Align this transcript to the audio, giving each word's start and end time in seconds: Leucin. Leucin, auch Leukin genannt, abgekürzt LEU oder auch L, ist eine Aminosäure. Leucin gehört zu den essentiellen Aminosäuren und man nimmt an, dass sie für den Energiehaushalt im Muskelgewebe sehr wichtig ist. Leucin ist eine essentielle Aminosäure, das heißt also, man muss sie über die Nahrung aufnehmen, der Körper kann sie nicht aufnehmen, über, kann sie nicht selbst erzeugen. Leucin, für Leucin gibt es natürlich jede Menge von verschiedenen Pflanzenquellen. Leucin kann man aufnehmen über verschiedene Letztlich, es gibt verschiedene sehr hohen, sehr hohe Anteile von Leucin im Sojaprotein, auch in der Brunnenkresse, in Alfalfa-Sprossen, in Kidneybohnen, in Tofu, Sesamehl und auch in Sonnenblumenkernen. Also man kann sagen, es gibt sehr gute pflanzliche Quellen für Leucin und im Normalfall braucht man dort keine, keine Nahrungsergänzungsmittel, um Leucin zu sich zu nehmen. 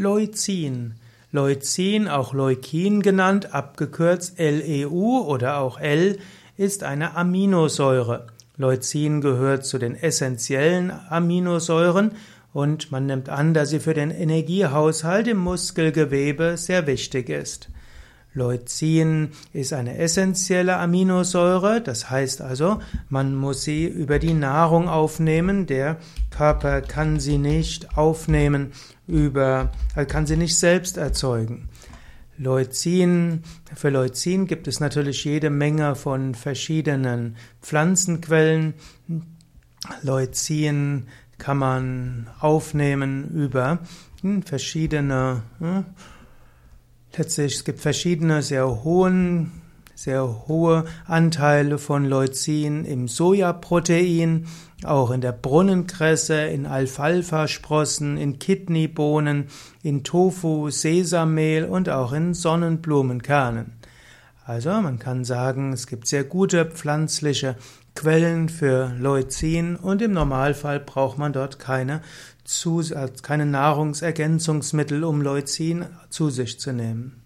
Leucin. 0.00 0.94
Leucin, 1.32 2.06
auch 2.06 2.32
Leukin 2.32 3.02
genannt, 3.02 3.52
abgekürzt 3.52 4.38
LEU 4.38 5.24
oder 5.26 5.58
auch 5.58 5.80
L, 5.80 6.20
ist 6.56 6.84
eine 6.84 7.16
Aminosäure. 7.16 8.28
Leucin 8.56 9.20
gehört 9.20 9.66
zu 9.66 9.76
den 9.76 9.96
essentiellen 9.96 10.92
Aminosäuren 10.92 12.12
und 12.52 12.92
man 12.92 13.06
nimmt 13.06 13.28
an, 13.28 13.54
dass 13.54 13.70
sie 13.70 13.80
für 13.80 13.92
den 13.92 14.12
Energiehaushalt 14.12 15.26
im 15.26 15.38
Muskelgewebe 15.38 16.56
sehr 16.56 16.86
wichtig 16.86 17.28
ist. 17.28 17.68
Leucin 18.34 19.30
ist 19.52 19.72
eine 19.72 19.98
essentielle 19.98 20.76
Aminosäure, 20.76 21.80
das 21.80 22.10
heißt 22.10 22.42
also, 22.42 22.80
man 23.08 23.34
muss 23.34 23.62
sie 23.62 23.86
über 23.86 24.18
die 24.18 24.34
Nahrung 24.34 24.88
aufnehmen, 24.88 25.66
der 25.66 25.96
Körper 26.30 26.82
kann 26.82 27.20
sie 27.20 27.38
nicht 27.38 27.96
aufnehmen, 27.96 28.72
über, 29.06 29.72
kann 30.08 30.26
sie 30.26 30.36
nicht 30.36 30.56
selbst 30.58 30.98
erzeugen. 30.98 31.68
Leucin, 32.36 33.42
für 33.74 33.90
Leucin 33.90 34.46
gibt 34.46 34.68
es 34.68 34.78
natürlich 34.78 35.24
jede 35.24 35.50
Menge 35.50 35.96
von 35.96 36.36
verschiedenen 36.36 37.36
Pflanzenquellen. 37.60 38.74
Leucin 40.02 41.08
kann 41.38 41.58
man 41.58 42.30
aufnehmen 42.38 43.28
über 43.30 43.80
verschiedene 44.44 45.42
Letztlich, 47.18 47.56
es 47.56 47.64
gibt 47.64 47.80
verschiedene 47.80 48.42
sehr 48.42 48.84
hohen, 48.84 49.50
sehr 49.96 50.46
hohe 50.46 50.84
Anteile 51.04 51.78
von 51.78 52.04
Leucin 52.04 52.84
im 52.84 53.08
Sojaprotein, 53.08 54.46
auch 54.84 55.10
in 55.10 55.20
der 55.20 55.32
Brunnenkresse, 55.32 56.42
in 56.42 56.64
Alfalfa-Sprossen, 56.64 58.18
in 58.18 58.38
Kidneybohnen, 58.38 59.48
in 59.82 60.04
Tofu, 60.04 60.70
Sesamehl 60.70 61.64
und 61.64 61.88
auch 61.88 62.12
in 62.12 62.34
Sonnenblumenkernen. 62.34 63.72
Also 64.44 64.70
man 64.70 65.00
kann 65.00 65.24
sagen, 65.24 65.72
es 65.72 65.88
gibt 65.88 66.06
sehr 66.06 66.22
gute 66.22 66.66
pflanzliche 66.66 67.56
Quellen 67.98 68.48
für 68.48 68.94
Leucin 68.96 69.74
und 69.74 70.00
im 70.02 70.12
Normalfall 70.12 70.78
braucht 70.78 71.18
man 71.18 71.32
dort 71.32 71.58
keine, 71.58 72.00
keine 73.24 73.44
Nahrungsergänzungsmittel, 73.44 75.02
um 75.02 75.20
Leucin 75.20 75.84
zu 76.08 76.30
sich 76.30 76.60
zu 76.60 76.72
nehmen. 76.72 77.24